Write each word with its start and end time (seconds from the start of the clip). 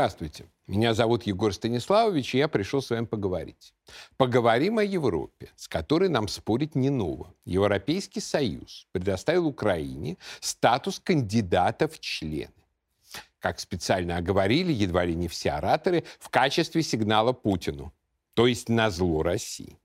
Здравствуйте. 0.00 0.46
Меня 0.66 0.94
зовут 0.94 1.24
Егор 1.24 1.52
Станиславович, 1.52 2.34
и 2.34 2.38
я 2.38 2.48
пришел 2.48 2.80
с 2.80 2.88
вами 2.88 3.04
поговорить. 3.04 3.74
Поговорим 4.16 4.78
о 4.78 4.82
Европе, 4.82 5.50
с 5.56 5.68
которой 5.68 6.08
нам 6.08 6.26
спорить 6.26 6.74
не 6.74 6.88
ново. 6.88 7.34
Европейский 7.44 8.20
Союз 8.20 8.86
предоставил 8.92 9.46
Украине 9.46 10.16
статус 10.40 11.00
кандидата 11.00 11.86
в 11.86 12.00
члены. 12.00 12.64
Как 13.40 13.60
специально 13.60 14.16
оговорили 14.16 14.72
едва 14.72 15.04
ли 15.04 15.14
не 15.14 15.28
все 15.28 15.50
ораторы, 15.50 16.04
в 16.18 16.30
качестве 16.30 16.82
сигнала 16.82 17.34
Путину, 17.34 17.92
то 18.32 18.46
есть 18.46 18.70
на 18.70 18.88
зло 18.88 19.22
России. 19.22 19.76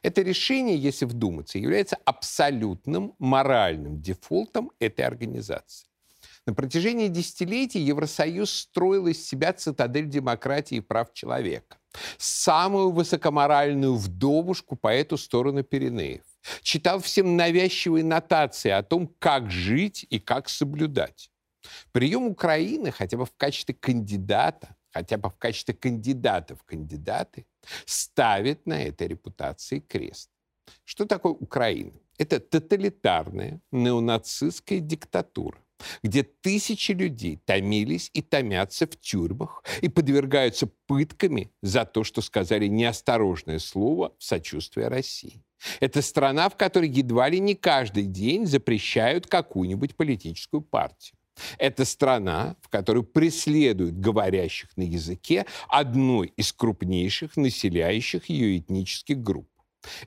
Это 0.00 0.22
решение, 0.22 0.78
если 0.78 1.04
вдуматься, 1.04 1.58
является 1.58 1.98
абсолютным 2.06 3.14
моральным 3.18 4.00
дефолтом 4.00 4.70
этой 4.80 5.04
организации. 5.04 5.89
На 6.46 6.54
протяжении 6.54 7.08
десятилетий 7.08 7.80
Евросоюз 7.80 8.50
строил 8.50 9.06
из 9.06 9.26
себя 9.26 9.52
цитадель 9.52 10.08
демократии 10.08 10.76
и 10.76 10.80
прав 10.80 11.12
человека. 11.12 11.78
Самую 12.18 12.92
высокоморальную 12.92 13.94
вдовушку 13.96 14.76
по 14.76 14.88
эту 14.88 15.18
сторону 15.18 15.62
Пиренеев. 15.62 16.22
Читал 16.62 17.00
всем 17.00 17.36
навязчивые 17.36 18.04
нотации 18.04 18.70
о 18.70 18.82
том, 18.82 19.14
как 19.18 19.50
жить 19.50 20.06
и 20.08 20.18
как 20.18 20.48
соблюдать. 20.48 21.30
Прием 21.92 22.26
Украины 22.26 22.90
хотя 22.90 23.18
бы 23.18 23.26
в 23.26 23.32
качестве 23.36 23.74
кандидата, 23.74 24.76
хотя 24.90 25.18
бы 25.18 25.28
в 25.28 25.36
качестве 25.36 25.74
кандидата 25.74 26.56
в 26.56 26.62
кандидаты, 26.62 27.46
ставит 27.84 28.66
на 28.66 28.82
этой 28.82 29.08
репутации 29.08 29.80
крест. 29.80 30.30
Что 30.84 31.04
такое 31.04 31.32
Украина? 31.32 31.98
Это 32.16 32.40
тоталитарная 32.40 33.60
неонацистская 33.70 34.80
диктатура 34.80 35.58
где 36.02 36.22
тысячи 36.22 36.92
людей 36.92 37.40
томились 37.44 38.10
и 38.14 38.22
томятся 38.22 38.86
в 38.86 38.96
тюрьмах 39.00 39.62
и 39.80 39.88
подвергаются 39.88 40.68
пытками 40.86 41.50
за 41.62 41.84
то, 41.84 42.04
что 42.04 42.20
сказали 42.20 42.66
неосторожное 42.66 43.58
слово 43.58 44.14
в 44.18 44.24
сочувствие 44.24 44.88
России. 44.88 45.42
Это 45.80 46.02
страна, 46.02 46.48
в 46.48 46.56
которой 46.56 46.88
едва 46.88 47.28
ли 47.28 47.38
не 47.38 47.54
каждый 47.54 48.04
день 48.04 48.46
запрещают 48.46 49.26
какую-нибудь 49.26 49.96
политическую 49.96 50.62
партию. 50.62 51.16
Это 51.58 51.84
страна, 51.84 52.56
в 52.60 52.68
которой 52.68 53.02
преследуют 53.02 53.98
говорящих 53.98 54.76
на 54.76 54.82
языке 54.82 55.46
одной 55.68 56.32
из 56.36 56.52
крупнейших 56.52 57.36
населяющих 57.36 58.28
ее 58.28 58.58
этнических 58.58 59.18
групп. 59.18 59.48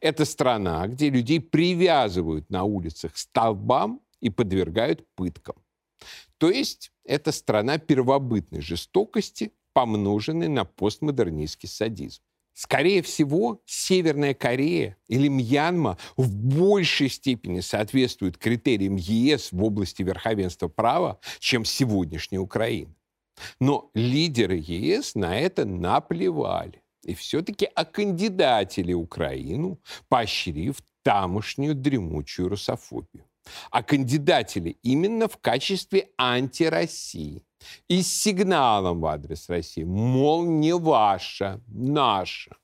Это 0.02 0.26
страна, 0.26 0.88
где 0.88 1.10
людей 1.10 1.40
привязывают 1.40 2.50
на 2.50 2.64
улицах 2.64 3.18
столбам 3.18 4.02
и 4.24 4.30
подвергают 4.30 5.06
пыткам. 5.16 5.56
То 6.38 6.50
есть 6.50 6.92
это 7.04 7.32
страна 7.32 7.78
первобытной 7.78 8.62
жестокости, 8.62 9.52
помноженной 9.74 10.48
на 10.48 10.66
постмодернистский 10.66 11.68
садизм. 11.68 12.22
Скорее 12.54 13.02
всего, 13.02 13.62
Северная 13.66 14.34
Корея 14.34 14.96
или 15.08 15.28
Мьянма 15.28 15.98
в 16.16 16.34
большей 16.34 17.10
степени 17.10 17.60
соответствуют 17.62 18.38
критериям 18.38 18.96
ЕС 18.96 19.52
в 19.52 19.62
области 19.64 20.04
верховенства 20.04 20.68
права, 20.68 21.20
чем 21.40 21.66
сегодняшняя 21.66 22.40
Украина. 22.40 22.96
Но 23.60 23.90
лидеры 23.94 24.56
ЕС 24.56 25.16
на 25.16 25.38
это 25.38 25.66
наплевали 25.66 26.82
и 27.04 27.16
все-таки 27.16 27.66
окандидатили 27.66 28.94
Украину, 28.94 29.82
поощрив 30.08 30.78
тамошнюю 31.02 31.76
дремучую 31.76 32.50
русофобию 32.50 33.26
а 33.72 33.84
кандидатели 33.84 34.78
именно 34.84 35.28
в 35.28 35.38
качестве 35.38 36.10
антироссии 36.18 37.44
и 37.88 38.02
с 38.02 38.08
сигналом 38.08 39.02
в 39.02 39.06
адрес 39.06 39.50
России, 39.50 39.84
мол, 39.84 40.46
не 40.46 40.74
ваша, 40.76 41.62
наша. 41.68 42.56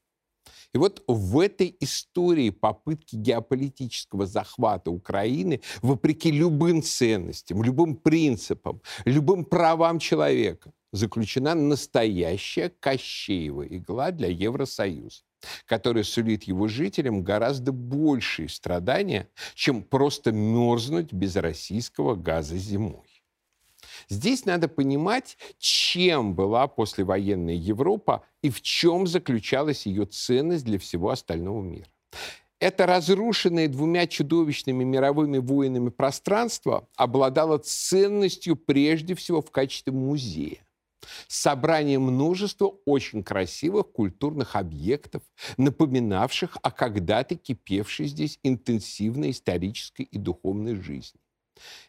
И 0.73 0.77
вот 0.77 1.03
в 1.07 1.39
этой 1.39 1.75
истории 1.79 2.51
попытки 2.51 3.15
геополитического 3.15 4.27
захвата 4.27 4.91
Украины, 4.91 5.61
вопреки 5.81 6.31
любым 6.31 6.83
ценностям, 6.83 7.63
любым 7.63 7.95
принципам, 7.95 8.81
любым 9.05 9.45
правам 9.45 9.97
человека, 9.97 10.71
заключена 10.91 11.55
настоящая 11.55 12.69
Кощеева 12.69 13.65
игла 13.67 14.11
для 14.11 14.27
Евросоюза 14.27 15.23
который 15.65 16.03
сулит 16.03 16.43
его 16.43 16.67
жителям 16.67 17.23
гораздо 17.23 17.71
большие 17.71 18.49
страдания, 18.49 19.29
чем 19.55 19.83
просто 19.83 20.31
мерзнуть 20.31 21.13
без 21.13 21.35
российского 21.35 22.15
газа 22.15 22.57
зимой. 22.57 23.23
Здесь 24.07 24.45
надо 24.45 24.67
понимать, 24.67 25.37
чем 25.57 26.35
была 26.35 26.67
послевоенная 26.67 27.53
Европа 27.53 28.23
и 28.41 28.49
в 28.49 28.61
чем 28.61 29.07
заключалась 29.07 29.85
ее 29.85 30.05
ценность 30.05 30.65
для 30.65 30.79
всего 30.79 31.09
остального 31.09 31.61
мира. 31.61 31.87
Это 32.59 32.85
разрушенное 32.85 33.69
двумя 33.69 34.05
чудовищными 34.05 34.83
мировыми 34.83 35.37
войнами 35.37 35.89
пространство 35.89 36.89
обладало 36.95 37.57
ценностью 37.57 38.57
прежде 38.57 39.15
всего 39.15 39.41
в 39.41 39.49
качестве 39.49 39.93
музея 39.93 40.59
собрание 41.27 41.99
множества 41.99 42.73
очень 42.85 43.23
красивых 43.23 43.91
культурных 43.91 44.55
объектов, 44.55 45.23
напоминавших 45.57 46.57
о 46.61 46.71
когда-то 46.71 47.35
кипевшей 47.35 48.07
здесь 48.07 48.39
интенсивной 48.43 49.31
исторической 49.31 50.03
и 50.03 50.17
духовной 50.17 50.75
жизни. 50.75 51.19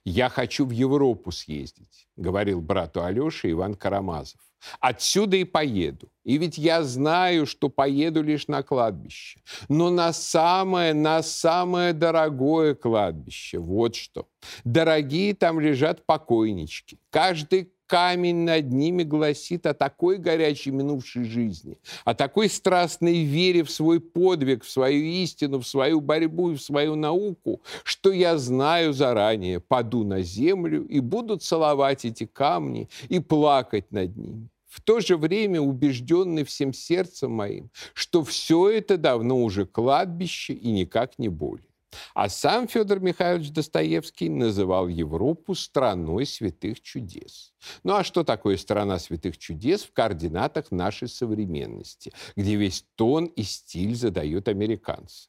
«Я 0.04 0.28
хочу 0.28 0.66
в 0.66 0.70
Европу 0.70 1.30
съездить»,— 1.30 2.08
говорил 2.16 2.60
брату 2.60 3.04
Алёше 3.04 3.50
Иван 3.50 3.74
Карамазов. 3.74 4.40
«Отсюда 4.80 5.36
и 5.36 5.44
поеду. 5.44 6.10
И 6.24 6.36
ведь 6.38 6.58
я 6.58 6.82
знаю, 6.82 7.46
что 7.46 7.68
поеду 7.68 8.22
лишь 8.22 8.48
на 8.48 8.62
кладбище. 8.62 9.40
Но 9.68 9.90
на 9.90 10.12
самое, 10.12 10.92
на 10.92 11.22
самое 11.22 11.92
дорогое 11.92 12.74
кладбище. 12.74 13.58
Вот 13.58 13.94
что. 13.94 14.28
Дорогие 14.64 15.34
там 15.34 15.60
лежат 15.60 16.04
покойнички. 16.04 16.98
Каждый 17.10 17.72
камень 17.90 18.44
над 18.44 18.72
ними 18.72 19.02
гласит 19.02 19.66
о 19.66 19.74
такой 19.74 20.18
горячей 20.18 20.70
минувшей 20.70 21.24
жизни, 21.24 21.76
о 22.04 22.14
такой 22.14 22.48
страстной 22.48 23.24
вере 23.24 23.64
в 23.64 23.70
свой 23.70 23.98
подвиг, 23.98 24.62
в 24.62 24.70
свою 24.70 25.02
истину, 25.02 25.58
в 25.58 25.66
свою 25.66 26.00
борьбу 26.00 26.52
и 26.52 26.54
в 26.54 26.62
свою 26.62 26.94
науку, 26.94 27.60
что 27.82 28.12
я 28.12 28.38
знаю 28.38 28.92
заранее, 28.92 29.58
паду 29.58 30.04
на 30.04 30.22
землю 30.22 30.86
и 30.86 31.00
буду 31.00 31.36
целовать 31.36 32.04
эти 32.04 32.26
камни 32.26 32.88
и 33.08 33.18
плакать 33.18 33.90
над 33.90 34.16
ними 34.16 34.48
в 34.68 34.80
то 34.80 35.00
же 35.00 35.16
время 35.16 35.60
убежденный 35.60 36.44
всем 36.44 36.72
сердцем 36.72 37.32
моим, 37.32 37.70
что 37.92 38.22
все 38.22 38.70
это 38.70 38.96
давно 38.98 39.42
уже 39.42 39.66
кладбище 39.66 40.52
и 40.52 40.70
никак 40.70 41.18
не 41.18 41.28
более. 41.28 41.69
А 42.14 42.28
сам 42.28 42.68
Федор 42.68 43.00
Михайлович 43.00 43.50
Достоевский 43.50 44.28
называл 44.28 44.88
Европу 44.88 45.54
страной 45.54 46.26
святых 46.26 46.80
чудес. 46.80 47.52
Ну 47.82 47.94
а 47.94 48.04
что 48.04 48.24
такое 48.24 48.56
страна 48.56 48.98
святых 48.98 49.38
чудес 49.38 49.84
в 49.84 49.92
координатах 49.92 50.70
нашей 50.70 51.08
современности, 51.08 52.12
где 52.36 52.56
весь 52.56 52.84
тон 52.96 53.26
и 53.26 53.42
стиль 53.42 53.94
задают 53.94 54.48
американцы? 54.48 55.28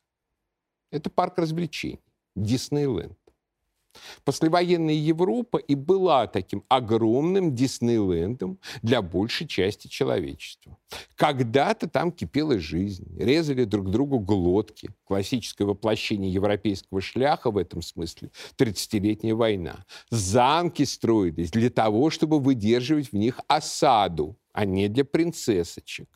Это 0.91 1.09
парк 1.09 1.37
развлечений, 1.37 2.03
Диснейленд. 2.35 3.20
Послевоенная 4.23 4.93
Европа 4.93 5.57
и 5.57 5.75
была 5.75 6.27
таким 6.27 6.63
огромным 6.69 7.53
Диснейлендом 7.55 8.59
для 8.81 9.01
большей 9.01 9.47
части 9.47 9.87
человечества. 9.87 10.77
Когда-то 11.15 11.87
там 11.87 12.11
кипела 12.11 12.59
жизнь, 12.59 13.07
резали 13.17 13.63
друг 13.63 13.89
другу 13.89 14.19
глотки. 14.19 14.89
Классическое 15.05 15.67
воплощение 15.67 16.31
европейского 16.31 17.01
шляха 17.01 17.51
в 17.51 17.57
этом 17.57 17.81
смысле– 17.81 18.31
30-летняя 18.57 19.35
война. 19.35 19.85
Замки 20.09 20.83
строились 20.83 21.51
для 21.51 21.69
того, 21.69 22.09
чтобы 22.09 22.39
выдерживать 22.39 23.11
в 23.11 23.15
них 23.15 23.39
осаду, 23.47 24.37
а 24.53 24.65
не 24.65 24.87
для 24.87 25.05
принцессочек. 25.05 26.07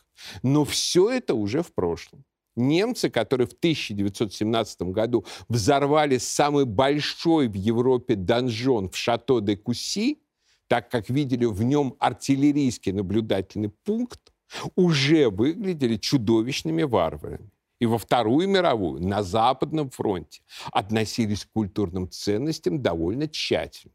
Но 0.43 0.63
все 0.63 1.09
это 1.09 1.35
уже 1.35 1.61
в 1.61 1.73
прошлом 1.73 2.23
немцы, 2.55 3.09
которые 3.09 3.47
в 3.47 3.53
1917 3.53 4.81
году 4.83 5.25
взорвали 5.49 6.17
самый 6.17 6.65
большой 6.65 7.47
в 7.47 7.53
Европе 7.53 8.15
донжон 8.15 8.89
в 8.89 8.95
Шато-де-Куси, 8.95 10.19
так 10.67 10.89
как 10.89 11.09
видели 11.09 11.45
в 11.45 11.61
нем 11.63 11.95
артиллерийский 11.99 12.91
наблюдательный 12.91 13.69
пункт, 13.69 14.33
уже 14.75 15.29
выглядели 15.29 15.97
чудовищными 15.97 16.83
варварами. 16.83 17.49
И 17.79 17.85
во 17.85 17.97
Вторую 17.97 18.47
мировую 18.47 19.01
на 19.01 19.21
Западном 19.21 19.89
фронте 19.89 20.41
относились 20.71 21.45
к 21.45 21.51
культурным 21.51 22.09
ценностям 22.09 22.81
довольно 22.81 23.27
тщательно. 23.27 23.93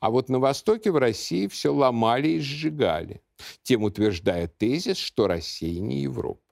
А 0.00 0.10
вот 0.10 0.28
на 0.28 0.38
Востоке 0.38 0.90
в 0.90 0.96
России 0.96 1.48
все 1.48 1.72
ломали 1.72 2.28
и 2.28 2.40
сжигали, 2.40 3.22
тем 3.62 3.82
утверждая 3.82 4.46
тезис, 4.48 4.96
что 4.96 5.26
Россия 5.26 5.80
не 5.80 6.02
Европа. 6.02 6.43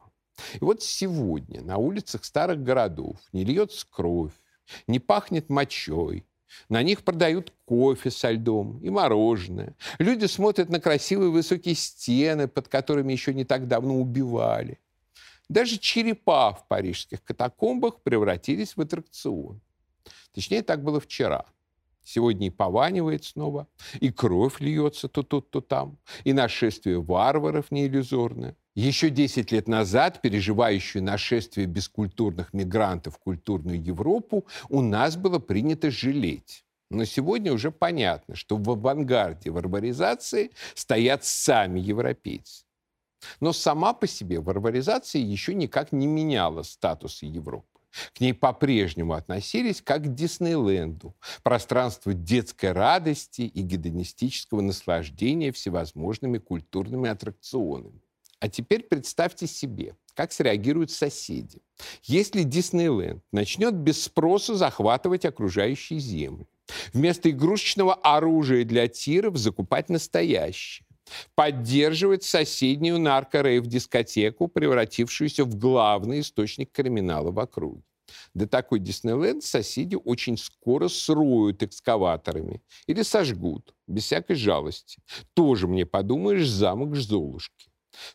И 0.55 0.59
вот 0.65 0.83
сегодня 0.83 1.63
на 1.63 1.77
улицах 1.77 2.25
старых 2.25 2.63
городов 2.63 3.17
не 3.33 3.45
льется 3.45 3.87
кровь, 3.91 4.33
не 4.87 4.99
пахнет 4.99 5.51
мочой, 5.51 6.27
На 6.69 6.83
них 6.83 7.03
продают 7.03 7.53
кофе 7.65 8.11
со 8.11 8.31
льдом 8.31 8.79
и 8.83 8.91
мороженое. 8.91 9.75
Люди 9.99 10.27
смотрят 10.27 10.69
на 10.69 10.81
красивые 10.81 11.31
высокие 11.31 11.75
стены, 11.75 12.49
под 12.49 12.69
которыми 12.69 13.13
еще 13.13 13.35
не 13.35 13.45
так 13.45 13.69
давно 13.69 13.99
убивали. 14.01 14.79
Даже 15.49 15.79
черепа 15.79 16.53
в 16.53 16.67
парижских 16.69 17.23
катакомбах 17.25 18.01
превратились 18.03 18.77
в 18.77 18.81
аттракцион. 18.81 19.61
Точнее, 20.33 20.63
так 20.63 20.83
было 20.83 21.01
вчера. 21.01 21.47
Сегодня 22.05 22.49
и 22.49 22.51
пованивает 22.51 23.25
снова, 23.25 23.69
и 24.01 24.11
кровь 24.11 24.61
льется 24.61 25.09
то 25.09 25.23
тут, 25.23 25.51
то 25.51 25.61
там, 25.61 25.99
и 26.25 26.33
нашествие 26.33 27.01
варваров 27.01 27.71
не 27.71 27.87
иллюзорное. 27.87 28.57
Еще 28.75 29.11
10 29.11 29.53
лет 29.53 29.69
назад 29.69 30.23
переживающую 30.23 31.03
нашествие 31.03 31.67
бескультурных 31.67 32.55
мигрантов 32.55 33.17
в 33.17 33.19
культурную 33.19 33.83
Европу 33.83 34.47
у 34.71 34.81
нас 34.81 35.17
было 35.17 35.39
принято 35.39 35.91
жалеть. 35.91 36.65
Но 36.89 37.05
сегодня 37.05 37.53
уже 37.53 37.71
понятно, 37.71 38.35
что 38.35 38.57
в 38.57 38.71
авангарде 38.71 39.51
варваризации 39.51 40.53
стоят 40.75 41.25
сами 41.25 41.81
европейцы. 41.81 42.65
Но 43.41 43.53
сама 43.53 43.93
по 43.93 44.07
себе 44.07 44.41
варваризация 44.41 45.21
еще 45.21 45.55
никак 45.55 45.93
не 45.93 46.07
меняла 46.07 46.63
статуса 46.63 47.27
Европы. 47.27 47.67
К 48.15 48.21
ней 48.21 48.33
по-прежнему 48.33 49.13
относились 49.13 49.83
как 49.83 50.05
к 50.05 50.15
Диснейленду, 50.15 51.15
пространству 51.43 52.15
детской 52.15 52.73
радости 52.73 53.43
и 53.43 53.61
гедонистического 53.61 54.63
наслаждения 54.63 55.53
всевозможными 55.53 56.39
культурными 56.39 57.11
аттракционами. 57.11 58.01
А 58.43 58.49
теперь 58.49 58.83
представьте 58.83 59.47
себе, 59.47 59.95
как 60.15 60.33
среагируют 60.33 60.91
соседи. 60.91 61.63
Если 62.03 62.43
Диснейленд 62.43 63.23
начнет 63.31 63.73
без 63.73 64.03
спроса 64.03 64.57
захватывать 64.57 65.25
окружающие 65.25 66.01
земли, 66.01 66.49
вместо 66.93 67.31
игрушечного 67.31 67.95
оружия 67.95 68.65
для 68.65 68.89
тиров 68.89 69.37
закупать 69.37 69.89
настоящее, 69.91 70.85
поддерживать 71.37 72.25
соседнюю 72.25 72.99
нарко-рейв-дискотеку, 72.99 74.49
превратившуюся 74.49 75.45
в 75.45 75.55
главный 75.55 76.19
источник 76.19 76.73
криминала 76.73 77.31
в 77.31 77.39
округе. 77.39 77.85
Да 78.35 78.49
такой 78.49 78.81
Диснейленд 78.81 79.45
соседи 79.45 79.95
очень 79.95 80.37
скоро 80.37 80.89
сроют 80.89 81.63
экскаваторами 81.63 82.61
или 82.89 83.03
сожгут, 83.03 83.73
без 83.87 84.03
всякой 84.03 84.35
жалости. 84.35 85.01
Тоже 85.33 85.69
мне, 85.69 85.87
подумаешь, 85.87 86.49
замок 86.49 86.97
Золушки. 86.97 87.72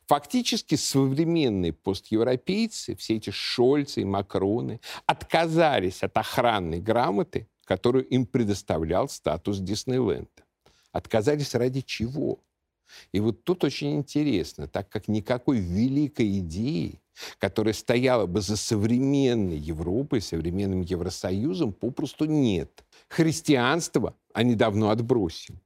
Фактически 0.08 0.76
современные 0.76 1.74
постевропейцы, 1.74 2.96
все 2.96 3.16
эти 3.18 3.30
Шольцы 3.30 4.02
и 4.02 4.06
Макроны, 4.06 4.80
отказались 5.06 6.04
от 6.04 6.18
охранной 6.18 6.80
грамоты, 6.80 7.48
которую 7.66 8.06
им 8.08 8.26
предоставлял 8.26 9.10
статус 9.10 9.60
Диснейленда. 9.60 10.30
Отказались 10.92 11.54
ради 11.54 11.82
чего? 11.82 12.40
И 13.12 13.20
вот 13.20 13.44
тут 13.44 13.64
очень 13.64 13.96
интересно, 13.96 14.68
так 14.68 14.90
как 14.90 15.08
никакой 15.08 15.60
великой 15.60 16.40
идеи, 16.40 17.02
которая 17.38 17.74
стояла 17.74 18.26
бы 18.26 18.42
за 18.42 18.56
современной 18.56 19.58
Европой, 19.58 20.22
современным 20.22 20.82
Евросоюзом, 20.82 21.74
попросту 21.74 22.26
нет. 22.26 22.84
Христианство 23.10 24.16
они 24.34 24.56
давно 24.56 24.90
отбросили. 24.90 25.60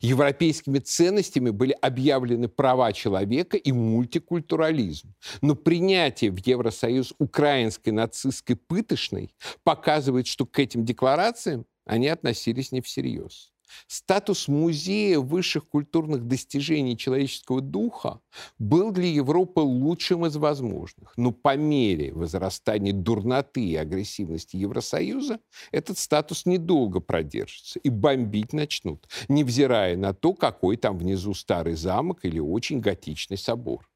Европейскими 0.00 0.78
ценностями 0.78 1.50
были 1.50 1.72
объявлены 1.72 2.48
права 2.48 2.92
человека 2.92 3.56
и 3.56 3.72
мультикультурализм. 3.72 5.14
Но 5.40 5.54
принятие 5.54 6.30
в 6.30 6.38
Евросоюз 6.38 7.14
украинской 7.18 7.90
нацистской 7.90 8.56
пыточной 8.56 9.34
показывает, 9.62 10.26
что 10.26 10.46
к 10.46 10.58
этим 10.58 10.84
декларациям 10.84 11.66
они 11.84 12.08
относились 12.08 12.72
не 12.72 12.80
всерьез. 12.80 13.52
Статус 13.86 14.48
музея 14.48 15.18
высших 15.18 15.68
культурных 15.68 16.26
достижений 16.26 16.96
человеческого 16.96 17.60
духа 17.60 18.20
был 18.58 18.90
для 18.90 19.08
Европы 19.08 19.60
лучшим 19.60 20.26
из 20.26 20.36
возможных. 20.36 21.12
Но 21.16 21.32
по 21.32 21.56
мере 21.56 22.12
возрастания 22.12 22.92
дурноты 22.92 23.64
и 23.64 23.76
агрессивности 23.76 24.56
Евросоюза 24.56 25.40
этот 25.70 25.98
статус 25.98 26.46
недолго 26.46 27.00
продержится 27.00 27.78
и 27.80 27.90
бомбить 27.90 28.52
начнут, 28.52 29.08
невзирая 29.28 29.96
на 29.96 30.14
то, 30.14 30.34
какой 30.34 30.76
там 30.76 30.98
внизу 30.98 31.34
старый 31.34 31.74
замок 31.74 32.24
или 32.24 32.38
очень 32.38 32.80
готичный 32.80 33.36
собор. 33.36 33.88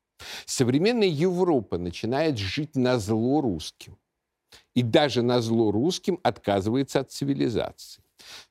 Современная 0.47 1.09
Европа 1.09 1.79
начинает 1.79 2.39
жить 2.39 2.77
на 2.77 2.99
зло 2.99 3.41
русским. 3.41 3.99
И 4.75 4.83
даже 4.83 5.23
на 5.23 5.41
зло 5.41 5.71
русским 5.71 6.19
отказывается 6.23 7.01
от 7.01 7.11
цивилизации. 7.11 8.02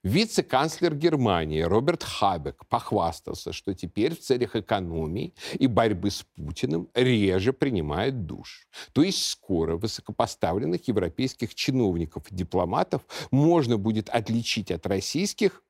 Вице-канцлер 0.04 0.96
Германии 0.96 1.62
Роберт 1.62 2.04
Хабек 2.04 2.66
похвастался, 2.68 3.54
что 3.54 3.74
теперь 3.74 4.16
в 4.16 4.20
целях 4.20 4.56
экономии 4.56 5.34
и 5.54 5.68
борьбы 5.68 6.12
с 6.12 6.24
Путиным 6.36 6.90
реже 6.94 7.54
принимает 7.54 8.26
душ. 8.26 8.68
То 8.94 9.04
есть 9.04 9.26
скоро 9.26 9.78
высокопоставленных 9.78 10.88
европейских 10.88 11.56
чиновников 11.56 12.32
и 12.32 12.36
дипломатов 12.36 13.02
можно 13.32 13.78
будет 13.78 14.10
отличить 14.10 14.72
от 14.72 14.86
российских 14.86 15.64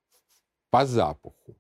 по 0.70 0.86
запаху. 0.86 1.58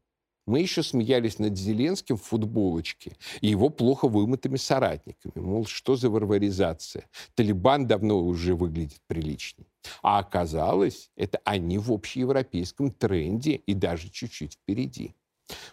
Мы 0.52 0.60
еще 0.60 0.84
смеялись 0.84 1.40
над 1.40 1.58
Зеленским 1.58 2.18
в 2.18 2.24
футболочке 2.24 3.14
и 3.40 3.48
его 3.48 3.70
плохо 3.70 4.10
вымытыми 4.10 4.58
соратниками. 4.58 5.32
Мол, 5.36 5.66
что 5.66 5.96
за 5.96 6.10
варваризация? 6.10 7.06
Талибан 7.36 7.88
давно 7.88 8.20
уже 8.20 8.54
выглядит 8.54 9.00
приличней. 9.08 9.66
А 10.04 10.20
оказалось, 10.20 11.10
это 11.16 11.40
они 11.46 11.78
в 11.78 11.90
общеевропейском 11.90 12.92
тренде 12.92 13.62
и 13.66 13.74
даже 13.74 14.10
чуть-чуть 14.10 14.56
впереди. 14.56 15.16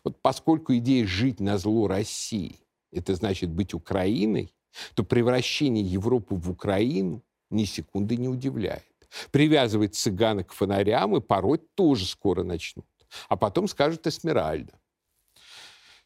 Вот 0.05 0.23
поскольку 0.23 0.77
идея 0.77 1.09
жить 1.09 1.41
на 1.41 1.59
зло 1.59 1.89
России– 1.89 2.61
это 2.93 3.17
значит 3.17 3.51
быть 3.51 3.75
Украиной, 3.75 4.55
то 4.95 5.03
превращение 5.03 5.85
Европы 5.85 6.37
в 6.37 6.49
Украину 6.53 7.25
ни 7.51 7.65
секунды 7.65 8.17
не 8.17 8.29
удивляет. 8.29 8.85
Привязывать 9.33 9.97
цыгана 9.97 10.45
к 10.45 10.53
фонарям 10.53 11.17
и 11.17 11.21
пороть 11.21 11.75
тоже 11.75 12.07
скоро 12.07 12.45
начнут 12.45 12.87
а 13.29 13.37
потом 13.37 13.69
скажет 13.69 14.07
Эсмеральда. 14.07 14.79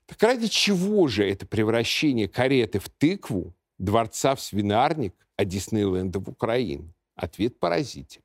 Так 0.07 0.23
ради 0.23 0.49
чего 0.49 1.09
же 1.09 1.29
это 1.29 1.47
превращение 1.47 2.29
кареты 2.29 2.79
в 2.79 2.89
тыкву, 2.89 3.55
дворца 3.79 4.35
в 4.35 4.41
свинарник, 4.41 5.15
а 5.37 5.45
Диснейленда 5.45 6.19
в 6.19 6.29
Украину? 6.29 6.93
Ответ 7.15 7.59
поразителен. 7.59 8.25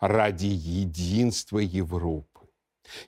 Ради 0.00 0.46
единства 0.46 1.58
Европы. 1.58 2.26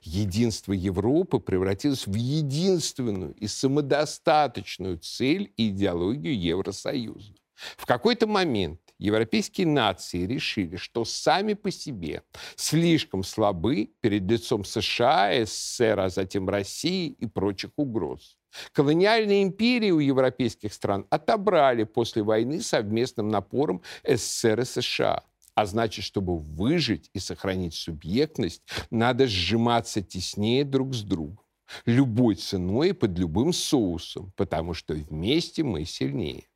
Единство 0.02 0.72
Европы 0.72 1.40
превратилось 1.40 2.06
в 2.06 2.14
единственную 2.14 3.34
и 3.34 3.46
самодостаточную 3.46 4.98
цель 4.98 5.52
и 5.56 5.70
идеологию 5.70 6.38
Евросоюза. 6.38 7.34
В 7.76 7.86
какой-то 7.86 8.26
момент 8.26 8.80
европейские 9.00 9.66
нации 9.66 10.26
решили, 10.26 10.76
что 10.76 11.04
сами 11.04 11.54
по 11.54 11.70
себе 11.70 12.22
слишком 12.56 13.24
слабы 13.24 13.90
перед 14.00 14.30
лицом 14.30 14.64
США, 14.64 15.44
СССР, 15.44 16.00
а 16.00 16.08
затем 16.10 16.48
России 16.48 17.08
и 17.08 17.26
прочих 17.26 17.70
угроз. 17.76 18.36
Колониальные 18.72 19.42
империи 19.42 19.90
у 19.90 20.00
европейских 20.00 20.74
стран 20.74 21.06
отобрали 21.08 21.84
после 21.84 22.22
войны 22.22 22.60
совместным 22.60 23.28
напором 23.28 23.82
СССР 24.04 24.60
и 24.60 24.64
США. 24.64 25.22
А 25.54 25.66
значит, 25.66 26.04
чтобы 26.04 26.38
выжить 26.38 27.10
и 27.12 27.18
сохранить 27.18 27.74
субъектность, 27.74 28.62
надо 28.90 29.26
сжиматься 29.26 30.02
теснее 30.02 30.64
друг 30.64 30.94
с 30.94 31.02
другом. 31.02 31.40
Любой 31.86 32.34
ценой 32.34 32.90
и 32.90 32.92
под 32.92 33.18
любым 33.18 33.52
соусом, 33.52 34.32
потому 34.36 34.74
что 34.74 34.94
вместе 34.94 35.62
мы 35.62 35.84
сильнее. 35.84 36.49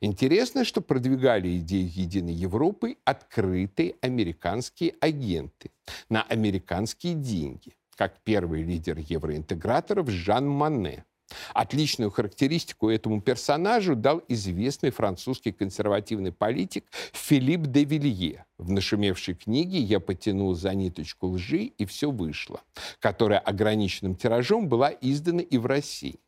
Интересно, 0.00 0.64
что 0.64 0.80
продвигали 0.80 1.58
идею 1.58 1.90
единой 1.92 2.34
Европы 2.34 2.96
открытые 3.04 3.94
американские 4.00 4.94
агенты 5.00 5.70
на 6.08 6.22
американские 6.22 7.14
деньги, 7.14 7.76
как 7.96 8.20
первый 8.24 8.62
лидер 8.62 8.98
евроинтеграторов 8.98 10.08
Жан 10.08 10.48
Мане. 10.48 11.04
Отличную 11.52 12.10
характеристику 12.10 12.88
этому 12.88 13.20
персонажу 13.20 13.94
дал 13.94 14.22
известный 14.28 14.90
французский 14.90 15.52
консервативный 15.52 16.32
политик 16.32 16.86
Филипп 17.12 17.66
де 17.66 17.84
Вилье. 17.84 18.46
В 18.56 18.70
нашумевшей 18.70 19.34
книге 19.34 19.78
«Я 19.78 20.00
потянул 20.00 20.54
за 20.54 20.74
ниточку 20.74 21.28
лжи, 21.28 21.64
и 21.64 21.84
все 21.84 22.10
вышло», 22.10 22.62
которая 22.98 23.38
ограниченным 23.40 24.14
тиражом 24.14 24.68
была 24.68 24.90
издана 24.90 25.42
и 25.42 25.58
в 25.58 25.66
России. 25.66 26.18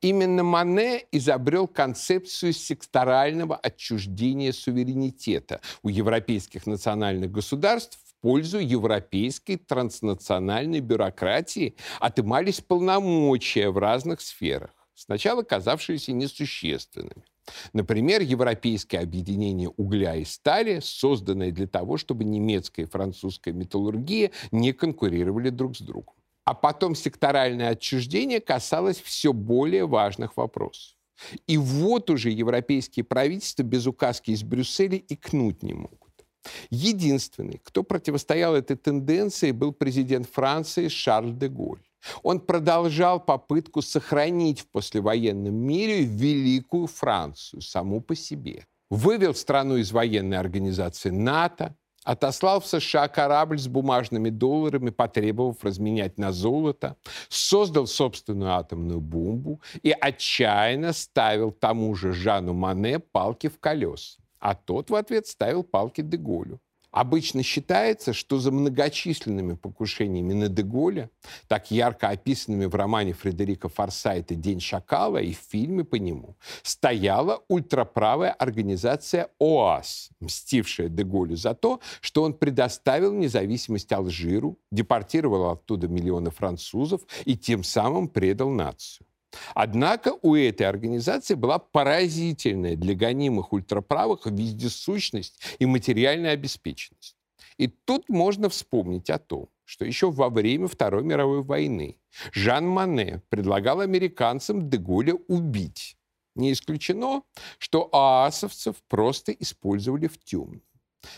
Именно 0.00 0.42
Мане 0.42 1.04
изобрел 1.12 1.66
концепцию 1.68 2.52
секторального 2.52 3.56
отчуждения 3.56 4.52
суверенитета 4.52 5.60
у 5.82 5.88
европейских 5.88 6.66
национальных 6.66 7.30
государств 7.30 7.98
в 8.04 8.14
пользу 8.22 8.58
европейской 8.58 9.56
транснациональной 9.56 10.80
бюрократии 10.80 11.76
отымались 12.00 12.60
полномочия 12.60 13.70
в 13.70 13.78
разных 13.78 14.20
сферах, 14.20 14.70
сначала 14.94 15.42
казавшиеся 15.42 16.12
несущественными. 16.12 17.24
Например, 17.72 18.20
Европейское 18.20 19.02
объединение 19.02 19.68
угля 19.76 20.14
и 20.14 20.24
стали, 20.24 20.78
созданное 20.80 21.50
для 21.50 21.66
того, 21.66 21.96
чтобы 21.96 22.24
немецкая 22.24 22.82
и 22.82 22.86
французская 22.86 23.52
металлургия 23.52 24.30
не 24.52 24.72
конкурировали 24.72 25.50
друг 25.50 25.76
с 25.76 25.80
другом. 25.80 26.14
А 26.44 26.54
потом 26.54 26.94
секторальное 26.94 27.70
отчуждение 27.70 28.40
касалось 28.40 29.00
все 29.00 29.32
более 29.32 29.86
важных 29.86 30.36
вопросов. 30.36 30.96
И 31.46 31.56
вот 31.56 32.10
уже 32.10 32.30
европейские 32.30 33.04
правительства 33.04 33.62
без 33.62 33.86
указки 33.86 34.32
из 34.32 34.42
Брюсселя 34.42 34.98
икнуть 35.08 35.62
не 35.62 35.74
могут. 35.74 36.00
Единственный, 36.70 37.60
кто 37.62 37.84
противостоял 37.84 38.56
этой 38.56 38.76
тенденции, 38.76 39.52
был 39.52 39.72
президент 39.72 40.28
Франции 40.28 40.88
Шарль 40.88 41.32
де 41.32 41.48
Голь. 41.48 41.82
Он 42.24 42.40
продолжал 42.40 43.20
попытку 43.20 43.80
сохранить 43.80 44.60
в 44.60 44.66
послевоенном 44.68 45.54
мире 45.54 46.02
великую 46.02 46.88
Францию 46.88 47.62
саму 47.62 48.00
по 48.00 48.16
себе. 48.16 48.66
Вывел 48.90 49.34
страну 49.34 49.76
из 49.76 49.92
военной 49.92 50.38
организации 50.38 51.10
НАТО, 51.10 51.76
отослал 52.04 52.60
в 52.60 52.66
США 52.66 53.08
корабль 53.08 53.58
с 53.58 53.68
бумажными 53.68 54.30
долларами, 54.30 54.90
потребовав 54.90 55.62
разменять 55.62 56.18
на 56.18 56.32
золото, 56.32 56.96
создал 57.28 57.86
собственную 57.86 58.52
атомную 58.52 59.00
бомбу 59.00 59.60
и 59.82 59.90
отчаянно 59.90 60.92
ставил 60.92 61.52
тому 61.52 61.94
же 61.94 62.12
Жану 62.12 62.54
Мане 62.54 62.98
палки 62.98 63.48
в 63.48 63.58
колеса. 63.58 64.18
А 64.38 64.54
тот 64.54 64.90
в 64.90 64.94
ответ 64.94 65.26
ставил 65.26 65.62
палки 65.62 66.00
Деголю. 66.00 66.60
Обычно 66.92 67.42
считается, 67.42 68.12
что 68.12 68.38
за 68.38 68.52
многочисленными 68.52 69.54
покушениями 69.54 70.34
на 70.34 70.48
Деголя, 70.48 71.10
так 71.48 71.70
ярко 71.70 72.10
описанными 72.10 72.66
в 72.66 72.74
романе 72.74 73.14
Фредерика 73.14 73.70
Форсайта 73.70 74.34
«День 74.34 74.60
шакала» 74.60 75.16
и 75.16 75.32
в 75.32 75.38
фильме 75.38 75.84
по 75.84 75.94
нему, 75.94 76.36
стояла 76.62 77.42
ультраправая 77.48 78.32
организация 78.32 79.30
ОАС, 79.40 80.10
мстившая 80.20 80.88
Деголю 80.88 81.34
за 81.34 81.54
то, 81.54 81.80
что 82.02 82.24
он 82.24 82.34
предоставил 82.34 83.14
независимость 83.14 83.90
Алжиру, 83.90 84.58
депортировал 84.70 85.50
оттуда 85.50 85.88
миллионы 85.88 86.30
французов 86.30 87.00
и 87.24 87.38
тем 87.38 87.64
самым 87.64 88.06
предал 88.06 88.50
нацию. 88.50 89.06
Однако 89.54 90.14
у 90.22 90.34
этой 90.34 90.66
организации 90.66 91.34
была 91.34 91.58
поразительная 91.58 92.76
для 92.76 92.94
гонимых 92.94 93.52
ультраправых 93.52 94.26
вездесущность 94.26 95.40
и 95.58 95.66
материальная 95.66 96.32
обеспеченность. 96.32 97.16
И 97.58 97.68
тут 97.68 98.08
можно 98.08 98.48
вспомнить 98.48 99.10
о 99.10 99.18
том, 99.18 99.48
что 99.64 99.84
еще 99.84 100.10
во 100.10 100.30
время 100.30 100.68
Второй 100.68 101.02
мировой 101.02 101.42
войны 101.42 101.98
Жан 102.32 102.66
Мане 102.66 103.22
предлагал 103.28 103.80
американцам 103.80 104.68
Деголя 104.68 105.14
убить. 105.28 105.96
Не 106.34 106.52
исключено, 106.52 107.22
что 107.58 107.88
ААСовцев 107.92 108.76
просто 108.88 109.32
использовали 109.32 110.08
в 110.08 110.18
темную. 110.18 110.62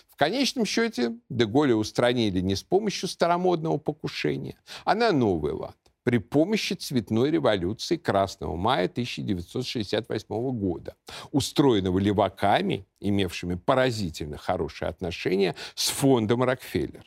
В 0.09 0.17
конечном 0.17 0.65
счете 0.65 1.17
Деголя 1.29 1.77
устранили 1.77 2.41
не 2.41 2.57
с 2.57 2.63
помощью 2.63 3.09
старомодного 3.09 3.79
покушения, 3.79 4.57
а 4.85 4.95
на 4.95 5.13
новый 5.13 5.53
лад 5.53 5.77
при 6.05 6.19
помощи 6.19 6.75
цветной 6.75 7.31
революции 7.31 7.97
Красного 7.97 8.57
мая 8.57 8.85
1968 8.85 10.27
года, 10.53 10.95
устроенного 11.33 11.99
леваками, 11.99 12.87
имевшими 13.01 13.55
поразительно 13.55 14.37
хорошие 14.37 14.89
отношения 14.89 15.57
с 15.75 15.89
фондом 15.89 16.45
Рокфеллера. 16.45 17.05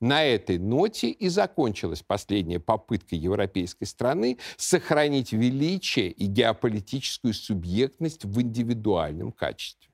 На 0.00 0.24
этой 0.24 0.58
ноте 0.58 1.10
и 1.10 1.28
закончилась 1.28 2.02
последняя 2.02 2.60
попытка 2.60 3.16
европейской 3.16 3.84
страны 3.84 4.38
сохранить 4.56 5.32
величие 5.32 6.10
и 6.10 6.26
геополитическую 6.26 7.34
субъектность 7.34 8.24
в 8.24 8.40
индивидуальном 8.40 9.32
качестве. 9.32 9.90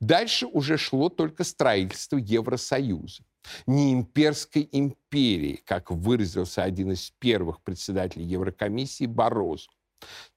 Дальше 0.00 0.46
уже 0.46 0.78
шло 0.78 1.08
только 1.08 1.44
строительство 1.44 2.16
Евросоюза 2.16 3.22
не 3.66 3.92
имперской 3.92 4.68
империи, 4.72 5.60
как 5.64 5.90
выразился 5.90 6.62
один 6.62 6.92
из 6.92 7.12
первых 7.18 7.62
председателей 7.62 8.24
Еврокомиссии 8.24 9.06
Борозу. 9.06 9.70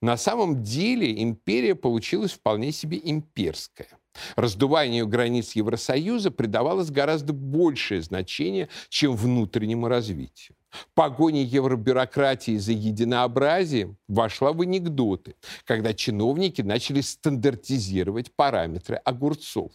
На 0.00 0.16
самом 0.16 0.62
деле 0.62 1.22
империя 1.22 1.74
получилась 1.74 2.32
вполне 2.32 2.72
себе 2.72 3.00
имперская. 3.02 3.88
Раздуванию 4.36 5.06
границ 5.06 5.52
Евросоюза 5.52 6.30
придавалось 6.30 6.90
гораздо 6.90 7.32
большее 7.32 8.00
значение, 8.00 8.68
чем 8.88 9.14
внутреннему 9.14 9.88
развитию. 9.88 10.56
Погоня 10.94 11.42
евробюрократии 11.42 12.56
за 12.56 12.72
единообразием 12.72 13.96
вошла 14.08 14.52
в 14.52 14.60
анекдоты, 14.60 15.36
когда 15.64 15.94
чиновники 15.94 16.62
начали 16.62 17.00
стандартизировать 17.00 18.34
параметры 18.34 18.96
огурцов. 18.96 19.72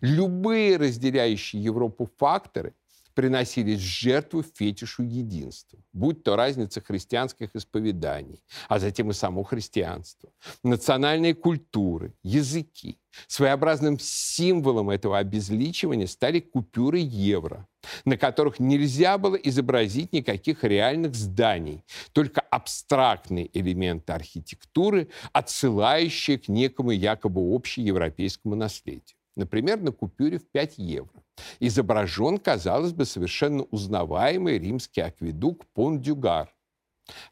Любые 0.00 0.76
разделяющие 0.76 1.62
Европу 1.62 2.08
факторы 2.18 2.74
приносились 3.14 3.80
жертву 3.80 4.42
фетишу 4.42 5.02
единства, 5.02 5.78
будь 5.92 6.22
то 6.22 6.36
разница 6.36 6.80
христианских 6.80 7.54
исповеданий, 7.54 8.42
а 8.68 8.78
затем 8.78 9.10
и 9.10 9.12
само 9.12 9.42
христианство, 9.42 10.30
национальные 10.62 11.34
культуры, 11.34 12.14
языки. 12.22 12.98
Своеобразным 13.26 13.98
символом 13.98 14.88
этого 14.88 15.18
обезличивания 15.18 16.06
стали 16.06 16.38
купюры 16.40 16.98
евро, 16.98 17.66
на 18.04 18.16
которых 18.16 18.60
нельзя 18.60 19.18
было 19.18 19.34
изобразить 19.34 20.12
никаких 20.12 20.62
реальных 20.62 21.14
зданий, 21.14 21.84
только 22.12 22.40
абстрактные 22.40 23.50
элементы 23.52 24.12
архитектуры, 24.12 25.08
отсылающие 25.32 26.38
к 26.38 26.48
некому 26.48 26.92
якобы 26.92 27.40
общеевропейскому 27.40 28.54
наследию 28.54 29.19
например, 29.36 29.80
на 29.80 29.92
купюре 29.92 30.38
в 30.38 30.48
5 30.50 30.78
евро. 30.78 31.22
Изображен, 31.60 32.38
казалось 32.38 32.92
бы, 32.92 33.04
совершенно 33.04 33.64
узнаваемый 33.64 34.58
римский 34.58 35.00
акведук 35.00 35.64
Пон-Дюгар. 35.74 36.48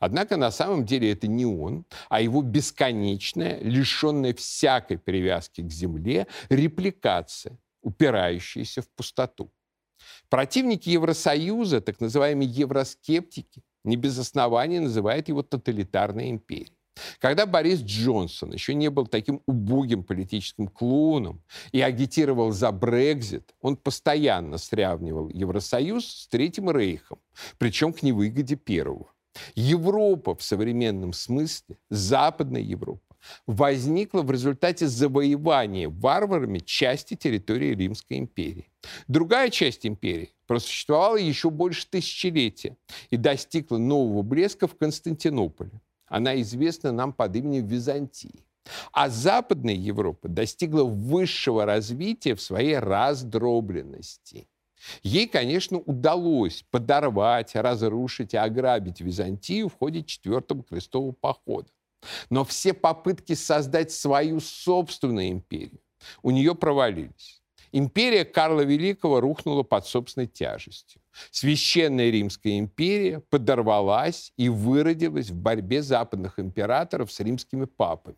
Однако 0.00 0.36
на 0.36 0.50
самом 0.50 0.84
деле 0.84 1.12
это 1.12 1.26
не 1.28 1.46
он, 1.46 1.84
а 2.08 2.20
его 2.20 2.42
бесконечная, 2.42 3.60
лишенная 3.60 4.34
всякой 4.34 4.98
привязки 4.98 5.60
к 5.60 5.70
земле, 5.70 6.26
репликация, 6.48 7.58
упирающаяся 7.82 8.82
в 8.82 8.88
пустоту. 8.90 9.52
Противники 10.28 10.90
Евросоюза, 10.90 11.80
так 11.80 12.00
называемые 12.00 12.48
евроскептики, 12.48 13.62
не 13.84 13.96
без 13.96 14.18
основания 14.18 14.80
называют 14.80 15.28
его 15.28 15.42
тоталитарной 15.42 16.30
империей. 16.30 16.77
Когда 17.20 17.46
Борис 17.46 17.80
Джонсон 17.80 18.52
еще 18.52 18.74
не 18.74 18.90
был 18.90 19.06
таким 19.06 19.42
убогим 19.46 20.04
политическим 20.04 20.68
клоуном 20.68 21.42
и 21.72 21.80
агитировал 21.80 22.52
за 22.52 22.72
Брекзит, 22.72 23.54
он 23.60 23.76
постоянно 23.76 24.58
сравнивал 24.58 25.28
Евросоюз 25.28 26.06
с 26.06 26.28
Третьим 26.28 26.70
Рейхом, 26.70 27.18
причем 27.58 27.92
к 27.92 28.02
невыгоде 28.02 28.56
первого. 28.56 29.12
Европа 29.54 30.34
в 30.34 30.42
современном 30.42 31.12
смысле, 31.12 31.76
Западная 31.90 32.62
Европа, 32.62 33.08
возникла 33.46 34.22
в 34.22 34.30
результате 34.30 34.86
завоевания 34.86 35.88
варварами 35.88 36.58
части 36.58 37.14
территории 37.14 37.74
Римской 37.74 38.18
империи. 38.18 38.70
Другая 39.06 39.50
часть 39.50 39.86
империи 39.86 40.30
просуществовала 40.46 41.16
еще 41.16 41.50
больше 41.50 41.86
тысячелетия 41.88 42.76
и 43.10 43.16
достигла 43.16 43.78
нового 43.78 44.22
блеска 44.22 44.66
в 44.66 44.76
Константинополе. 44.76 45.80
Она 46.08 46.40
известна 46.40 46.92
нам 46.92 47.12
под 47.12 47.36
именем 47.36 47.66
Византии. 47.66 48.44
А 48.92 49.08
Западная 49.08 49.74
Европа 49.74 50.28
достигла 50.28 50.84
высшего 50.84 51.64
развития 51.64 52.34
в 52.34 52.42
своей 52.42 52.78
раздробленности. 52.78 54.48
Ей, 55.02 55.26
конечно, 55.26 55.78
удалось 55.78 56.64
подорвать, 56.70 57.54
разрушить 57.54 58.34
и 58.34 58.36
ограбить 58.36 59.00
Византию 59.00 59.68
в 59.68 59.76
ходе 59.76 60.04
Четвертого 60.04 60.62
крестового 60.62 61.12
похода. 61.12 61.68
Но 62.30 62.44
все 62.44 62.74
попытки 62.74 63.34
создать 63.34 63.90
свою 63.90 64.40
собственную 64.40 65.30
империю 65.30 65.80
у 66.22 66.30
нее 66.30 66.54
провалились. 66.54 67.42
Империя 67.72 68.24
Карла 68.24 68.62
Великого 68.62 69.20
рухнула 69.20 69.62
под 69.62 69.86
собственной 69.86 70.26
тяжестью. 70.26 70.97
Священная 71.30 72.10
Римская 72.10 72.58
империя 72.58 73.20
подорвалась 73.30 74.32
и 74.36 74.48
выродилась 74.48 75.30
в 75.30 75.36
борьбе 75.36 75.82
западных 75.82 76.38
императоров 76.38 77.12
с 77.12 77.20
римскими 77.20 77.64
папами. 77.64 78.16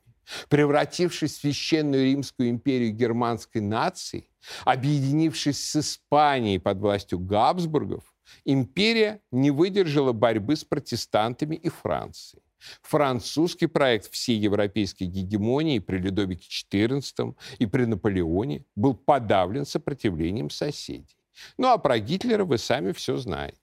Превратившись 0.48 1.32
в 1.32 1.40
Священную 1.40 2.04
Римскую 2.04 2.50
империю 2.50 2.92
германской 2.92 3.60
нации, 3.60 4.28
объединившись 4.64 5.58
с 5.58 5.76
Испанией 5.76 6.60
под 6.60 6.78
властью 6.78 7.18
Габсбургов, 7.18 8.04
империя 8.44 9.20
не 9.32 9.50
выдержала 9.50 10.12
борьбы 10.12 10.56
с 10.56 10.64
протестантами 10.64 11.56
и 11.56 11.68
Францией. 11.68 12.42
Французский 12.82 13.66
проект 13.66 14.10
всей 14.10 14.38
европейской 14.38 15.04
гегемонии 15.04 15.78
при 15.78 15.96
Людовике 15.96 16.48
XIV 16.48 17.34
и 17.58 17.66
при 17.66 17.86
Наполеоне 17.86 18.66
был 18.76 18.94
подавлен 18.94 19.64
сопротивлением 19.64 20.50
соседей. 20.50 21.19
Ну 21.58 21.68
а 21.68 21.78
про 21.78 21.98
Гитлера 21.98 22.44
вы 22.44 22.58
сами 22.58 22.92
все 22.92 23.16
знаете. 23.16 23.58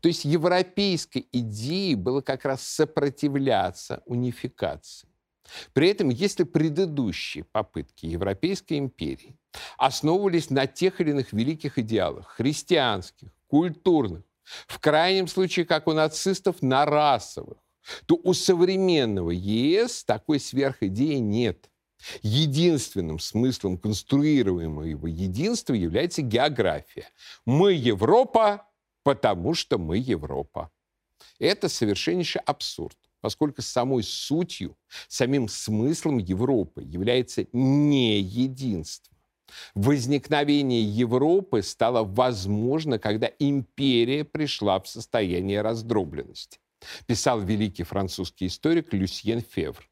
То 0.00 0.08
есть 0.08 0.24
европейской 0.24 1.28
идеей 1.32 1.94
было 1.94 2.20
как 2.20 2.44
раз 2.44 2.62
сопротивляться 2.62 4.02
унификации. 4.06 5.08
При 5.72 5.88
этом, 5.88 6.10
если 6.10 6.44
предыдущие 6.44 7.44
попытки 7.44 8.06
Европейской 8.06 8.78
империи 8.78 9.36
основывались 9.78 10.50
на 10.50 10.66
тех 10.66 11.00
или 11.00 11.10
иных 11.10 11.32
великих 11.32 11.78
идеалах, 11.78 12.28
христианских, 12.28 13.30
культурных, 13.46 14.24
в 14.66 14.78
крайнем 14.78 15.28
случае, 15.28 15.66
как 15.66 15.86
у 15.86 15.92
нацистов, 15.92 16.62
на 16.62 16.84
расовых, 16.84 17.58
то 18.06 18.18
у 18.22 18.34
современного 18.34 19.30
ЕС 19.30 20.04
такой 20.04 20.40
сверхидеи 20.40 21.16
нет. 21.16 21.70
Единственным 22.22 23.18
смыслом 23.18 23.76
конструируемого 23.76 25.06
единства 25.06 25.74
является 25.74 26.22
география. 26.22 27.08
Мы 27.44 27.72
Европа, 27.72 28.66
потому 29.02 29.54
что 29.54 29.78
мы 29.78 29.98
Европа. 29.98 30.70
Это 31.38 31.68
совершеннейший 31.68 32.40
абсурд, 32.44 32.96
поскольку 33.20 33.62
самой 33.62 34.02
сутью, 34.02 34.76
самим 35.08 35.48
смыслом 35.48 36.18
Европы 36.18 36.82
является 36.82 37.46
не 37.52 38.20
единство. 38.20 39.16
Возникновение 39.74 40.82
Европы 40.82 41.62
стало 41.62 42.04
возможно, 42.04 42.98
когда 42.98 43.30
империя 43.38 44.24
пришла 44.24 44.78
в 44.78 44.88
состояние 44.88 45.62
раздробленности, 45.62 46.58
писал 47.06 47.40
великий 47.40 47.84
французский 47.84 48.46
историк 48.46 48.92
Люсьен 48.92 49.40
Февр. 49.40 49.88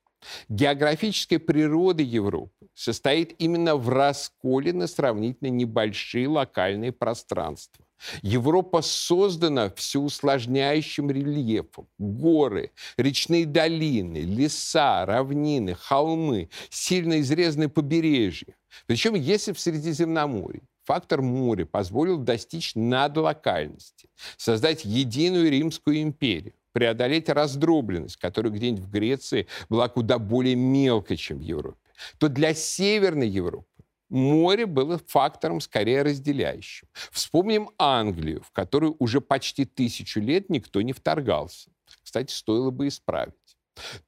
Географическая 0.48 1.38
природа 1.38 2.02
Европы 2.02 2.68
состоит 2.74 3.34
именно 3.38 3.76
в 3.76 3.88
расколе 3.88 4.72
на 4.72 4.86
сравнительно 4.86 5.48
небольшие 5.48 6.28
локальные 6.28 6.92
пространства. 6.92 7.84
Европа 8.22 8.82
создана 8.82 9.70
всеусложняющим 9.70 11.10
рельефом. 11.10 11.88
Горы, 11.98 12.72
речные 12.96 13.46
долины, 13.46 14.18
леса, 14.18 15.06
равнины, 15.06 15.74
холмы, 15.74 16.50
сильно 16.68 17.20
изрезанные 17.20 17.68
побережья. 17.68 18.54
Причем, 18.86 19.14
если 19.14 19.52
в 19.52 19.60
Средиземноморье 19.60 20.62
фактор 20.84 21.22
моря 21.22 21.64
позволил 21.64 22.18
достичь 22.18 22.74
надлокальности, 22.74 24.08
создать 24.36 24.84
единую 24.84 25.50
Римскую 25.50 26.02
империю, 26.02 26.54
преодолеть 26.76 27.30
раздробленность, 27.30 28.18
которая 28.18 28.52
где-нибудь 28.52 28.84
в 28.84 28.90
Греции 28.90 29.46
была 29.70 29.88
куда 29.88 30.18
более 30.18 30.56
мелкой, 30.56 31.16
чем 31.16 31.38
в 31.38 31.40
Европе, 31.40 31.78
то 32.18 32.28
для 32.28 32.52
Северной 32.52 33.28
Европы 33.28 33.64
море 34.10 34.66
было 34.66 35.00
фактором 35.06 35.62
скорее 35.62 36.02
разделяющим. 36.02 36.86
Вспомним 37.10 37.70
Англию, 37.78 38.42
в 38.42 38.50
которую 38.50 38.94
уже 38.98 39.22
почти 39.22 39.64
тысячу 39.64 40.20
лет 40.20 40.50
никто 40.50 40.82
не 40.82 40.92
вторгался. 40.92 41.70
Кстати, 42.02 42.30
стоило 42.30 42.70
бы 42.70 42.88
исправить. 42.88 43.56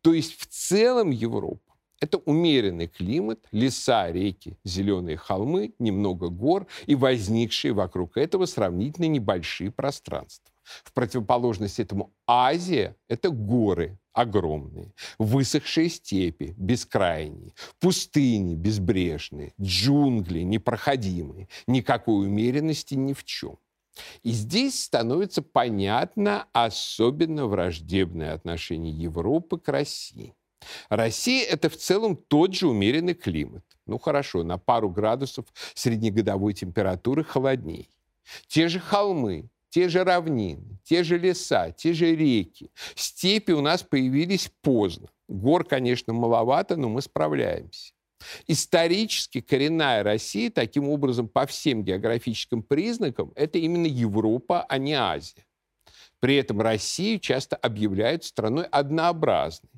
То 0.03 0.13
есть 0.13 0.39
в 0.39 0.47
целом 0.47 1.09
Европа 1.09 1.75
это 2.01 2.19
умеренный 2.19 2.87
климат, 2.87 3.47
леса, 3.51 4.13
реки, 4.13 4.59
зеленые 4.63 5.17
холмы, 5.17 5.73
немного 5.79 6.29
гор 6.29 6.67
и 6.85 6.95
возникшие 6.95 7.73
вокруг 7.73 8.19
этого 8.19 8.45
сравнительно 8.45 9.07
небольшие 9.07 9.71
пространства. 9.71 10.53
В 10.85 10.93
противоположность 10.93 11.81
этому 11.81 12.13
Азия– 12.27 12.97
это 13.09 13.31
горы 13.31 13.99
огромные, 14.13 14.93
высохшие 15.19 15.89
степи 15.89 16.55
бескрайние, 16.57 17.55
пустыни 17.79 18.57
безбрежные, 18.57 19.55
джунгли 19.61 20.41
непроходимые, 20.41 21.49
никакой 21.69 22.27
умеренности 22.27 22.95
ни 22.95 23.13
в 23.13 23.25
чем. 23.25 23.59
И 24.23 24.31
здесь 24.31 24.85
становится 24.85 25.43
понятно 25.43 26.47
особенно 26.53 27.47
враждебное 27.47 28.35
отношение 28.35 28.93
Европы 28.93 29.59
к 29.59 29.69
России. 29.69 30.35
Россия– 30.89 31.45
это 31.51 31.69
в 31.69 31.77
целом 31.77 32.17
тот 32.17 32.55
же 32.55 32.69
умеренный 32.69 33.15
климат. 33.15 33.65
Ну 33.87 33.99
хорошо, 33.99 34.43
на 34.43 34.59
пару 34.59 34.91
градусов 34.91 35.47
среднегодовой 35.75 36.55
температуры 36.55 37.25
холодней. 37.25 37.89
Те 38.49 38.69
же 38.69 38.81
холмы, 38.81 39.49
те 39.71 39.89
же 39.89 40.05
равнины, 40.05 40.79
те 40.85 41.03
же 41.03 41.19
леса, 41.19 41.71
те 41.71 41.93
же 41.93 42.15
реки. 42.15 42.71
Степи 42.95 43.53
у 43.53 43.61
нас 43.61 43.83
появились 43.83 44.51
поздно. 44.63 45.09
Гор, 45.29 45.65
конечно, 45.65 46.13
маловато, 46.13 46.77
но 46.77 46.89
мы 46.89 47.03
справляемся. 47.03 47.93
Исторически 48.47 49.41
коренная 49.41 50.03
Россия, 50.03 50.51
таким 50.51 50.89
образом, 50.89 51.29
по 51.29 51.47
всем 51.47 51.85
географическим 51.85 52.63
признакам, 52.63 53.33
это 53.37 53.59
именно 53.59 53.87
Европа, 53.87 54.63
а 54.63 54.79
не 54.79 54.95
Азия. 54.95 55.45
При 56.21 56.37
этом 56.37 56.61
Россию 56.61 57.21
часто 57.21 57.57
объявляют 57.57 58.25
страной 58.25 58.65
однообразной. 58.65 59.71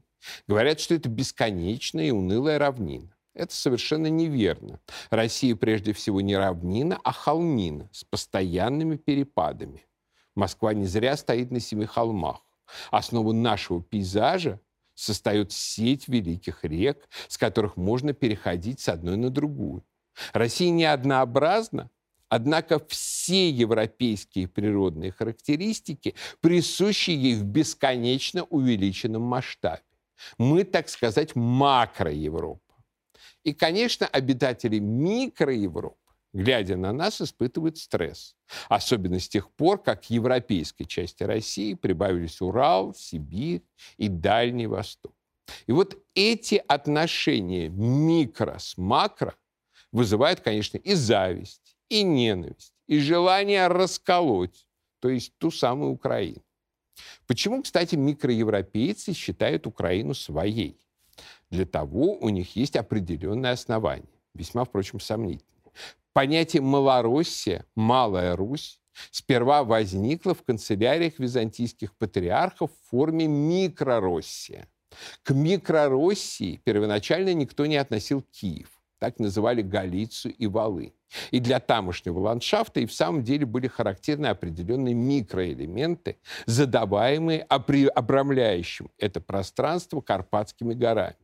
Говорят, 0.47 0.81
что 0.81 0.95
это 0.95 1.09
бесконечная 1.09 2.07
и 2.07 2.11
унылая 2.11 2.59
равнина. 2.59 3.15
Это 3.35 3.55
совершенно 3.55 4.09
неверно. 4.09 4.81
Россия 5.11 5.55
прежде 5.55 5.93
всего 5.93 6.21
не 6.21 6.37
равнина, 6.37 6.99
а 7.05 7.13
холмина 7.13 7.89
с 7.93 8.05
постоянными 8.05 8.97
перепадами. 8.97 9.87
Москва 10.35 10.75
не 10.75 10.87
зря 10.87 11.17
стоит 11.17 11.51
на 11.51 11.61
семи 11.61 11.87
холмах. 11.87 12.45
Основу 12.91 13.33
нашего 13.33 13.83
пейзажа 13.83 14.61
создает 14.95 15.53
сеть 15.53 16.09
великих 16.09 16.65
рек, 16.65 17.09
с 17.29 17.39
которых 17.39 17.77
можно 17.77 18.13
переходить 18.13 18.81
с 18.81 18.89
одной 18.89 19.17
на 19.17 19.31
другую. 19.31 19.85
Россия 20.33 20.71
не 20.71 20.85
однообразна, 20.85 21.91
однако 22.29 22.85
все 22.87 23.49
европейские 23.51 24.49
природные 24.49 25.13
характеристики 25.13 26.15
присущи 26.41 27.11
ей 27.11 27.35
в 27.35 27.45
бесконечно 27.45 28.45
увеличенном 28.45 29.23
масштабе. 29.23 29.83
Мы, 30.37 30.65
так 30.65 30.89
сказать, 30.89 31.35
макро-Европа. 31.35 32.70
И, 33.45 33.53
конечно, 33.53 34.07
обитатели 34.07 34.79
микро-Европы, 34.79 35.97
глядя 36.33 36.77
на 36.77 36.93
нас, 36.93 37.21
испытывают 37.21 37.79
стресс. 37.79 38.37
Особенно 38.69 39.19
с 39.19 39.29
тех 39.29 39.51
пор, 39.53 39.83
как 39.83 40.03
к 40.03 40.11
европейской 40.11 40.85
части 40.85 41.23
России 41.23 41.75
прибавились 41.75 42.41
Урал, 42.41 42.95
Сибирь 42.95 43.63
и 43.97 44.09
Дальний 44.09 44.67
Восток. 44.67 45.15
И 45.67 45.73
вот 45.73 45.97
эти 46.15 46.63
отношения 46.69 47.69
микро 47.69 48.59
с 48.59 48.77
макро 48.77 49.35
вызывают, 49.91 50.41
конечно, 50.41 50.79
и 50.79 50.95
зависть, 50.95 51.77
и 51.89 52.03
ненависть, 52.03 52.73
и 52.87 52.99
желание 52.99 53.67
расколоть, 53.67 54.67
то 55.01 55.09
есть 55.09 55.37
ту 55.39 55.51
самую 55.51 55.93
Украину. 55.93 56.43
Почему, 57.27 57.63
кстати, 57.63 57.95
микроевропейцы 57.95 59.13
считают 59.13 59.67
Украину 59.67 60.15
своей? 60.15 60.79
Для 61.51 61.67
того 61.67 62.15
у 62.15 62.29
них 62.29 62.55
есть 62.57 62.77
определенные 62.77 63.53
основания, 63.53 64.09
весьма, 64.35 64.65
впрочем, 64.65 65.01
сомнительные. 65.01 65.47
Понятие 66.13 66.63
«малороссия», 66.63 67.65
«малая 67.75 68.37
Русь» 68.37 68.81
сперва 69.11 69.65
возникло 69.65 70.35
в 70.35 70.43
канцеляриях 70.43 71.19
византийских 71.19 71.95
патриархов 71.95 72.71
в 72.71 72.91
форме 72.91 73.27
«микророссия». 73.27 74.69
К 75.23 75.31
микророссии 75.31 76.61
первоначально 76.65 77.33
никто 77.33 77.67
не 77.67 77.77
относил 77.77 78.23
Киев. 78.23 78.81
Так 78.99 79.19
называли 79.19 79.63
Галицию 79.63 80.35
и 80.35 80.47
Волынь. 80.47 80.93
И 81.31 81.41
для 81.41 81.59
тамошнего 81.59 82.19
ландшафта 82.19 82.81
и 82.81 82.87
в 82.87 82.93
самом 82.93 83.25
деле 83.25 83.47
были 83.47 83.67
характерны 83.67 84.27
определенные 84.27 84.95
микроэлементы, 84.95 86.19
задаваемые 86.47 87.43
обрамляющим 87.43 88.91
это 88.99 89.21
пространство 89.21 90.01
Карпатскими 90.01 90.75
горами. 90.75 91.17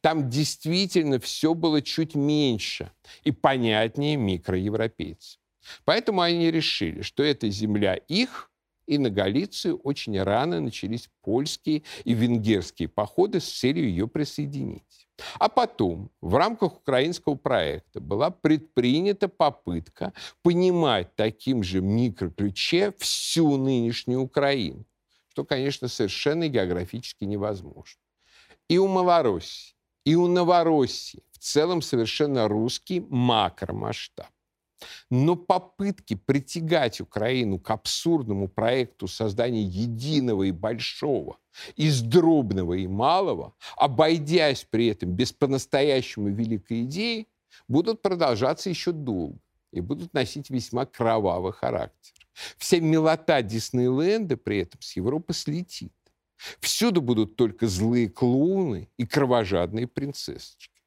Там 0.00 0.28
действительно 0.30 1.18
все 1.18 1.54
было 1.54 1.82
чуть 1.82 2.14
меньше 2.14 2.90
и 3.24 3.32
понятнее 3.32 4.16
микроевропейцев. 4.16 5.38
Поэтому 5.84 6.20
они 6.20 6.50
решили, 6.50 7.02
что 7.02 7.22
эта 7.22 7.48
земля 7.50 7.94
их, 7.94 8.50
и 8.86 8.98
на 8.98 9.10
Галицию 9.10 9.78
очень 9.78 10.20
рано 10.22 10.60
начались 10.60 11.08
польские 11.22 11.82
и 12.04 12.14
венгерские 12.14 12.88
походы 12.88 13.40
с 13.40 13.48
целью 13.48 13.88
ее 13.88 14.06
присоединить. 14.06 15.08
А 15.38 15.48
потом 15.48 16.10
в 16.20 16.34
рамках 16.34 16.76
украинского 16.76 17.34
проекта 17.34 18.00
была 18.00 18.30
предпринята 18.30 19.28
попытка 19.28 20.12
понимать 20.42 21.14
таким 21.16 21.62
же 21.62 21.80
микроключе 21.80 22.92
всю 22.98 23.56
нынешнюю 23.56 24.20
Украину, 24.20 24.84
что, 25.28 25.44
конечно, 25.44 25.88
совершенно 25.88 26.48
географически 26.48 27.24
невозможно. 27.24 28.00
И 28.68 28.78
у 28.78 28.88
Малороссии, 28.88 29.74
и 30.04 30.14
у 30.16 30.26
Новороссии 30.26 31.22
в 31.32 31.38
целом 31.38 31.82
совершенно 31.82 32.48
русский 32.48 33.00
макромасштаб. 33.08 34.28
Но 35.10 35.36
попытки 35.36 36.14
притягать 36.14 37.00
Украину 37.00 37.58
к 37.58 37.70
абсурдному 37.70 38.48
проекту 38.48 39.08
создания 39.08 39.62
единого 39.62 40.44
и 40.44 40.50
большого, 40.50 41.38
из 41.76 42.02
дробного 42.02 42.74
и 42.74 42.86
малого, 42.86 43.54
обойдясь 43.76 44.66
при 44.68 44.88
этом 44.88 45.10
без 45.10 45.32
по-настоящему 45.32 46.28
великой 46.28 46.82
идеи, 46.82 47.28
будут 47.68 48.02
продолжаться 48.02 48.68
еще 48.68 48.92
долго 48.92 49.38
и 49.72 49.80
будут 49.80 50.12
носить 50.12 50.50
весьма 50.50 50.86
кровавый 50.86 51.52
характер. 51.52 52.14
Вся 52.58 52.80
милота 52.80 53.42
Диснейленда 53.42 54.36
при 54.36 54.58
этом 54.58 54.80
с 54.82 54.96
Европы 54.96 55.32
слетит. 55.32 55.92
Всюду 56.60 57.00
будут 57.00 57.36
только 57.36 57.66
злые 57.66 58.08
клоуны 58.08 58.88
и 58.96 59.06
кровожадные 59.06 59.86
принцессочки. 59.86 60.82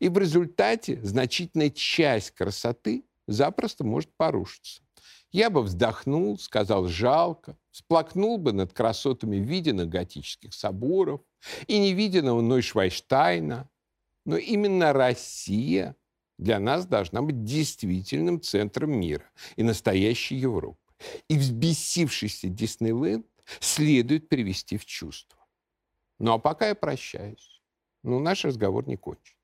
И 0.00 0.08
в 0.08 0.18
результате 0.18 1.00
значительная 1.02 1.70
часть 1.70 2.32
красоты 2.32 3.04
запросто 3.26 3.84
может 3.84 4.10
порушиться. 4.16 4.82
Я 5.30 5.50
бы 5.50 5.62
вздохнул, 5.62 6.38
сказал 6.38 6.88
жалко, 6.88 7.56
всплакнул 7.70 8.38
бы 8.38 8.52
над 8.52 8.72
красотами 8.72 9.36
виденных 9.36 9.88
готических 9.88 10.54
соборов 10.54 11.20
и 11.66 11.78
невиденного 11.78 12.40
Нойшвайштайна. 12.40 13.68
Но 14.24 14.36
именно 14.36 14.92
Россия 14.92 15.96
для 16.38 16.58
нас 16.60 16.86
должна 16.86 17.20
быть 17.20 17.44
действительным 17.44 18.40
центром 18.40 18.92
мира 18.92 19.24
и 19.56 19.62
настоящей 19.62 20.36
Европы. 20.36 20.78
И 21.28 21.36
взбесившийся 21.36 22.48
Диснейленд 22.48 23.26
следует 23.60 24.28
привести 24.28 24.76
в 24.76 24.84
чувство. 24.84 25.38
Ну 26.18 26.32
а 26.32 26.38
пока 26.38 26.68
я 26.68 26.74
прощаюсь. 26.74 27.62
Ну, 28.02 28.20
наш 28.20 28.44
разговор 28.44 28.86
не 28.86 28.96
кончен. 28.96 29.37